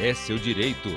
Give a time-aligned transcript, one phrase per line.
[0.00, 0.90] é seu direito.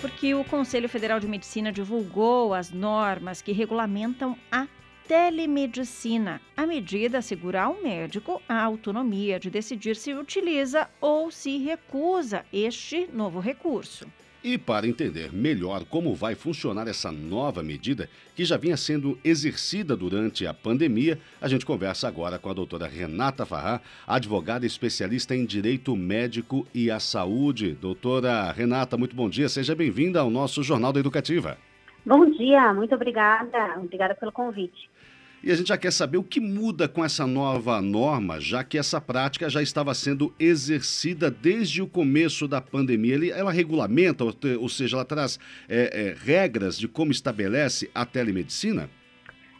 [0.00, 4.66] Porque o Conselho Federal de Medicina divulgou as normas que regulamentam a
[5.08, 6.40] telemedicina.
[6.54, 13.08] A medida assegura ao médico a autonomia de decidir se utiliza ou se recusa este
[13.12, 14.06] novo recurso.
[14.44, 19.96] E para entender melhor como vai funcionar essa nova medida, que já vinha sendo exercida
[19.96, 25.46] durante a pandemia, a gente conversa agora com a doutora Renata Farrá, advogada especialista em
[25.46, 27.72] Direito Médico e a Saúde.
[27.72, 31.56] Doutora Renata, muito bom dia, seja bem-vinda ao nosso Jornal da Educativa.
[32.04, 33.78] Bom dia, muito obrigada.
[33.78, 34.90] Obrigada pelo convite.
[35.46, 38.78] E a gente já quer saber o que muda com essa nova norma, já que
[38.78, 43.30] essa prática já estava sendo exercida desde o começo da pandemia.
[43.30, 48.88] Ela regulamenta, ou seja, ela traz é, é, regras de como estabelece a telemedicina?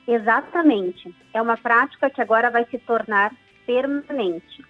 [0.08, 1.14] Exatamente.
[1.34, 4.64] É uma prática que agora vai se tornar permanente.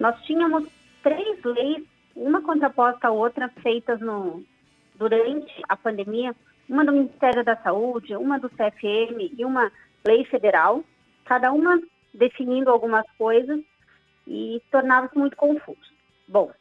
[0.00, 0.66] Nós tínhamos
[1.02, 1.84] três leis,
[2.16, 4.42] uma contraposta à outra, feitas no,
[4.94, 6.34] durante a pandemia,
[6.66, 9.70] uma do Ministério da Saúde, uma do CFM e uma
[10.06, 10.84] lei federal,
[11.24, 11.80] cada uma
[12.12, 13.60] definindo algumas coisas
[14.26, 15.92] e tornava-se muito confuso.
[16.28, 16.52] Bom,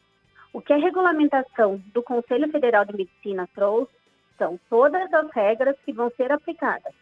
[0.52, 3.94] o que a regulamentação do Conselho Federal de Medicina trouxe
[4.38, 6.94] são todas as regras que vão ser aplicadas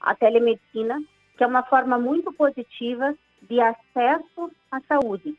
[0.00, 1.02] à telemedicina,
[1.36, 5.36] que é uma forma muito positiva de acesso à saúde,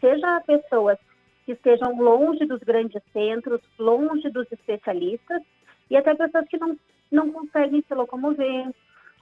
[0.00, 0.98] seja a pessoas
[1.44, 5.42] que estejam longe dos grandes centros, longe dos especialistas,
[5.90, 6.76] e até pessoas que não,
[7.10, 8.70] não conseguem se locomover,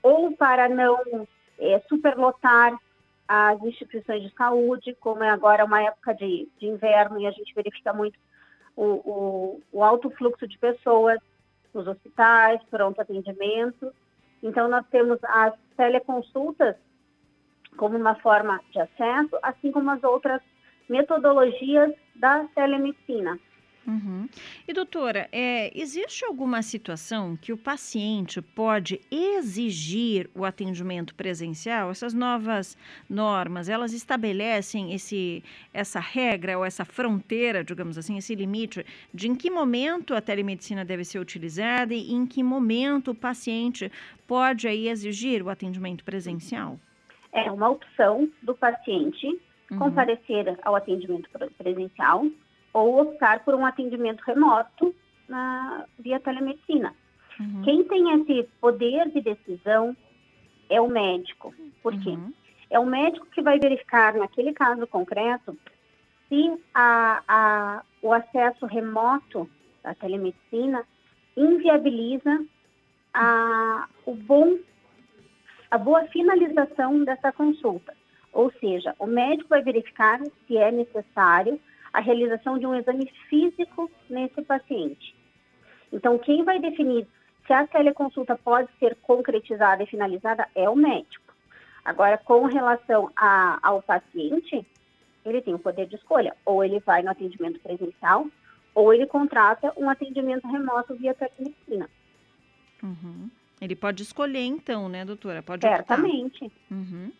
[0.06, 1.26] ou para não
[1.58, 2.78] é, superlotar
[3.26, 7.52] as instituições de saúde, como é agora uma época de, de inverno e a gente
[7.52, 8.16] verifica muito
[8.76, 11.18] o, o, o, alto fluxo de pessoas
[11.74, 13.92] nos hospitais, pronto atendimento.
[14.40, 16.76] Então, nós temos as teleconsultas
[17.76, 20.40] como uma forma de acesso, assim como as outras
[20.88, 23.40] metodologias da telemedicina.
[23.86, 24.28] Uhum.
[24.66, 31.90] E doutora, é, existe alguma situação que o paciente pode exigir o atendimento presencial?
[31.90, 32.76] Essas novas
[33.08, 38.84] normas, elas estabelecem esse, essa regra ou essa fronteira, digamos assim, esse limite
[39.14, 43.90] de em que momento a telemedicina deve ser utilizada e em que momento o paciente
[44.26, 46.78] pode aí exigir o atendimento presencial?
[47.32, 49.26] É uma opção do paciente
[49.70, 49.78] uhum.
[49.78, 52.26] comparecer ao atendimento presencial
[52.76, 54.94] ou optar por um atendimento remoto
[55.26, 56.94] na, via telemedicina.
[57.40, 57.62] Uhum.
[57.62, 59.96] Quem tem esse poder de decisão
[60.68, 61.54] é o médico.
[61.82, 62.10] Por quê?
[62.10, 62.34] Uhum.
[62.68, 65.56] É o médico que vai verificar, naquele caso concreto,
[66.28, 69.48] se a, a, o acesso remoto
[69.82, 70.84] da telemedicina
[71.34, 72.44] inviabiliza
[73.14, 74.58] a, o bom,
[75.70, 77.94] a boa finalização dessa consulta.
[78.34, 81.58] Ou seja, o médico vai verificar se é necessário
[81.96, 85.16] a realização de um exame físico nesse paciente.
[85.90, 87.06] Então, quem vai definir
[87.46, 91.32] se a teleconsulta pode ser concretizada e finalizada é o médico.
[91.82, 94.66] Agora, com relação a, ao paciente,
[95.24, 96.36] ele tem o poder de escolha.
[96.44, 98.26] Ou ele vai no atendimento presencial,
[98.74, 101.88] ou ele contrata um atendimento remoto via telemedicina.
[102.82, 103.30] Uhum.
[103.58, 105.42] Ele pode escolher, então, né, doutora?
[105.42, 106.52] Pode Certamente.
[106.70, 107.10] Uhum.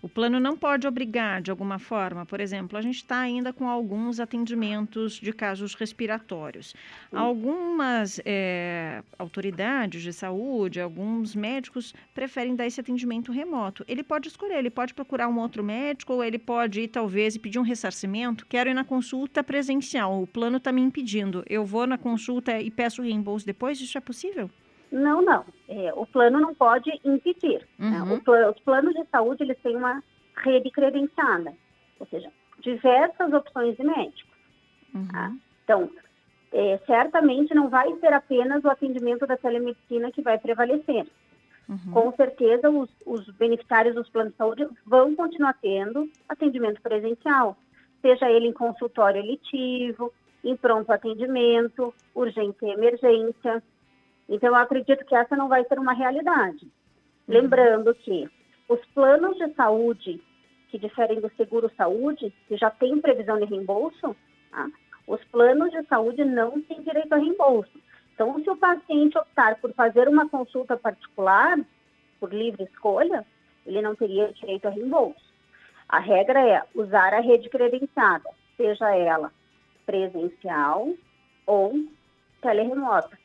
[0.00, 3.68] O plano não pode obrigar de alguma forma, por exemplo, a gente está ainda com
[3.68, 6.72] alguns atendimentos de casos respiratórios.
[7.12, 13.84] Algumas é, autoridades de saúde, alguns médicos preferem dar esse atendimento remoto.
[13.88, 17.40] Ele pode escolher, ele pode procurar um outro médico ou ele pode ir talvez e
[17.40, 18.46] pedir um ressarcimento.
[18.46, 21.42] Quero ir na consulta presencial, o plano está me impedindo.
[21.48, 24.48] Eu vou na consulta e peço reembolso depois, isso é possível?
[24.90, 25.44] Não, não.
[25.68, 27.66] É, o plano não pode impedir.
[27.78, 28.00] Né?
[28.02, 28.16] Uhum.
[28.16, 28.48] Né?
[28.48, 30.02] os planos de saúde eles têm uma
[30.36, 31.52] rede credenciada,
[31.98, 34.30] ou seja, diversas opções de médico.
[34.94, 35.08] Uhum.
[35.08, 35.32] Tá?
[35.64, 35.90] Então,
[36.52, 41.06] é, certamente não vai ser apenas o atendimento da telemedicina que vai prevalecer.
[41.68, 41.92] Uhum.
[41.92, 47.56] Com certeza, os, os beneficiários dos planos de saúde vão continuar tendo atendimento presencial,
[48.00, 50.12] seja ele em consultório eletivo,
[50.42, 53.62] em pronto atendimento, urgência e emergência.
[54.28, 56.64] Então, eu acredito que essa não vai ser uma realidade.
[56.64, 56.70] Uhum.
[57.28, 58.28] Lembrando que
[58.68, 60.22] os planos de saúde,
[60.68, 64.14] que diferem do seguro-saúde, que já tem previsão de reembolso,
[64.50, 64.68] tá?
[65.06, 67.72] os planos de saúde não têm direito a reembolso.
[68.12, 71.58] Então, se o paciente optar por fazer uma consulta particular,
[72.20, 73.24] por livre escolha,
[73.64, 75.28] ele não teria direito a reembolso.
[75.88, 79.32] A regra é usar a rede credenciada, seja ela
[79.86, 80.92] presencial
[81.46, 81.72] ou
[82.42, 83.18] teleremota.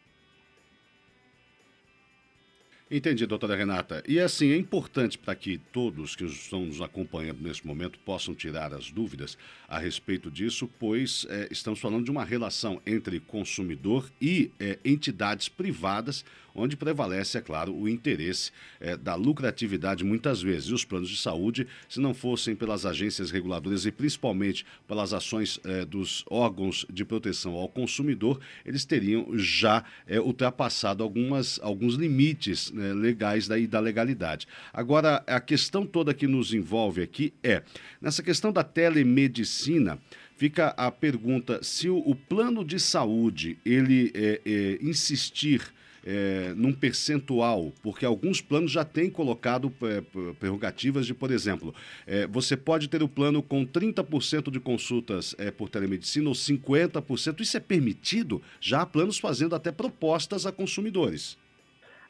[2.96, 4.04] Entendi, doutora Renata.
[4.08, 8.72] E assim, é importante para que todos que estão nos acompanhando nesse momento possam tirar
[8.72, 9.36] as dúvidas
[9.68, 15.50] a respeito disso, pois é, estamos falando de uma relação entre consumidor e é, entidades
[15.50, 16.24] privadas,
[16.54, 20.70] onde prevalece, é claro, o interesse é, da lucratividade muitas vezes.
[20.70, 25.60] E os planos de saúde, se não fossem pelas agências reguladoras e principalmente pelas ações
[25.64, 32.72] é, dos órgãos de proteção ao consumidor, eles teriam já é, ultrapassado algumas, alguns limites
[32.72, 34.48] né, legais daí da legalidade.
[34.74, 37.62] Agora, a questão toda que nos envolve aqui é,
[38.02, 40.00] nessa questão da telemedicina,
[40.36, 45.72] fica a pergunta se o, o plano de saúde ele é, é, insistir
[46.06, 50.02] é, num percentual, porque alguns planos já têm colocado é,
[50.34, 51.74] prerrogativas de, por exemplo,
[52.06, 57.40] é, você pode ter o plano com 30% de consultas é, por telemedicina ou 50%.
[57.40, 58.42] Isso é permitido?
[58.60, 61.38] Já há planos fazendo até propostas a consumidores.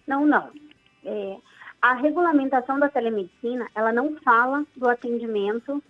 [0.07, 0.51] Não, não.
[1.05, 1.37] É,
[1.81, 5.83] a regulamentação da telemedicina, ela não fala do atendimento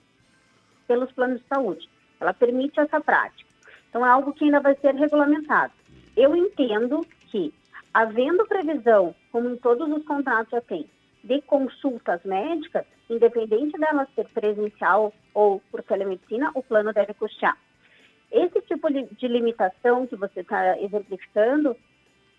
[0.87, 1.89] pelos planos de saúde.
[2.19, 3.49] Ela permite essa prática.
[3.89, 5.73] Então, é algo que ainda vai ser regulamentado.
[6.17, 7.53] Eu entendo que,
[7.93, 10.89] havendo previsão, como em todos os contratos já tem,
[11.23, 17.57] de consultas médicas, independente dela ser presencial ou por telemedicina, o plano deve custear.
[18.31, 21.77] Esse tipo de limitação que você está exemplificando,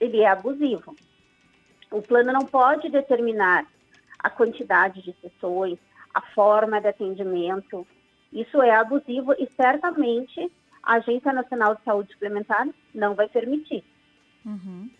[0.00, 0.97] ele é abusivo.
[1.91, 3.67] O plano não pode determinar
[4.19, 5.79] a quantidade de sessões,
[6.13, 7.87] a forma de atendimento.
[8.33, 10.51] Isso é abusivo e certamente
[10.83, 13.85] a Agência Nacional de Saúde Suplementar não vai permitir.
[14.45, 14.91] Uhum.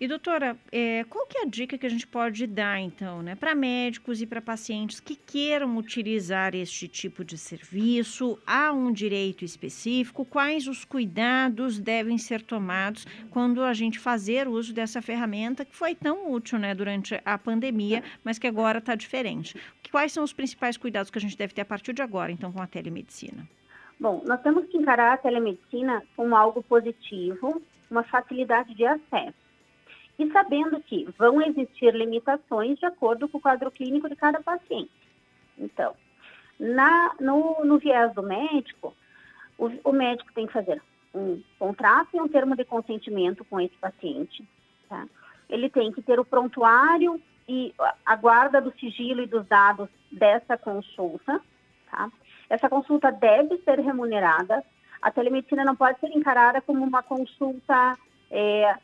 [0.00, 3.34] E doutora, é, qual que é a dica que a gente pode dar então, né,
[3.34, 8.38] para médicos e para pacientes que queiram utilizar este tipo de serviço?
[8.46, 10.24] Há um direito específico?
[10.24, 15.94] Quais os cuidados devem ser tomados quando a gente fazer uso dessa ferramenta que foi
[15.94, 19.54] tão útil, né, durante a pandemia, mas que agora está diferente?
[19.90, 22.50] Quais são os principais cuidados que a gente deve ter a partir de agora, então,
[22.50, 23.46] com a telemedicina?
[24.00, 27.60] Bom, nós temos que encarar a telemedicina como algo positivo,
[27.90, 29.49] uma facilidade de acesso
[30.20, 34.90] e sabendo que vão existir limitações de acordo com o quadro clínico de cada paciente.
[35.58, 35.94] Então,
[36.58, 38.94] na, no, no viés do médico,
[39.56, 40.82] o, o, médico tem que fazer
[41.14, 44.46] um contrato e um termo de consentimento com esse paciente.
[44.90, 45.06] Tá?
[45.48, 47.18] Ele tem que ter o prontuário
[47.48, 47.74] e
[48.04, 51.40] a guarda do sigilo e dos dados dessa consulta.
[51.90, 52.12] Tá?
[52.50, 54.62] Essa consulta deve ser remunerada.
[55.00, 57.96] A telemedicina não pode ser encarada como uma consulta
[58.30, 58.76] é,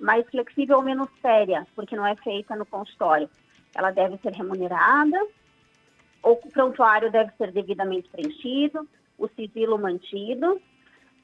[0.00, 3.28] mais flexível ou menos séria, porque não é feita no consultório.
[3.74, 5.18] Ela deve ser remunerada,
[6.22, 8.88] o prontuário deve ser devidamente preenchido,
[9.18, 10.60] o sigilo mantido.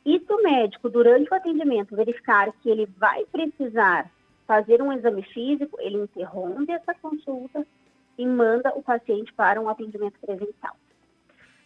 [0.04, 4.10] E se o médico, durante o atendimento, verificar que ele vai precisar
[4.46, 7.66] fazer um exame físico, ele interrompe essa consulta
[8.16, 10.76] e manda o paciente para um atendimento presencial.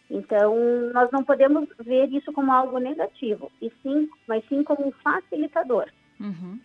[0.09, 0.55] Então,
[0.91, 5.89] nós não podemos ver isso como algo negativo, e sim, mas sim como um facilitador.
[6.19, 6.59] Uhum.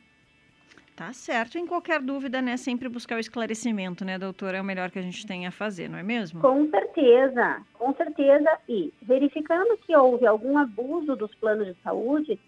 [0.97, 1.59] Tá certo.
[1.59, 4.57] Em qualquer dúvida, né, sempre buscar o esclarecimento, né, doutora?
[4.57, 6.41] É o melhor que a gente tem a fazer, não é mesmo?
[6.41, 8.49] Com certeza, com certeza.
[8.67, 12.41] E verificando que houve algum abuso dos planos de saúde,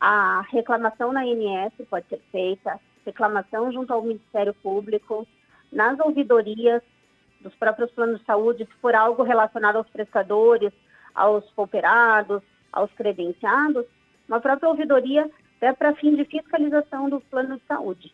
[0.00, 5.28] a reclamação na ANS pode ser feita, reclamação junto ao Ministério Público,
[5.70, 6.82] nas ouvidorias
[7.42, 10.72] dos próprios planos de saúde, se for algo relacionado aos prestadores,
[11.14, 13.84] aos cooperados, aos credenciados,
[14.26, 15.30] uma própria ouvidoria
[15.62, 18.12] até para fim de fiscalização do plano de saúde.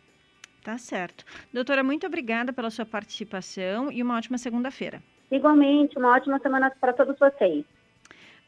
[0.63, 1.25] Tá certo.
[1.51, 5.01] Doutora, muito obrigada pela sua participação e uma ótima segunda-feira.
[5.31, 7.65] Igualmente, uma ótima semana para todos vocês.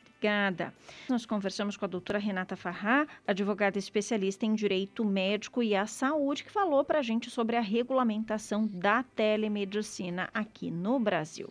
[0.05, 0.71] Obrigada.
[1.09, 6.43] Nós conversamos com a doutora Renata Farrá, advogada especialista em direito médico e a saúde,
[6.43, 11.49] que falou para a gente sobre a regulamentação da telemedicina aqui no Brasil.